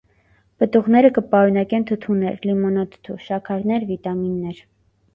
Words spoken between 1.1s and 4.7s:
կը պարունակեն թթուներ (լիմոնաթթու), շաքարներ, վիտամիններ։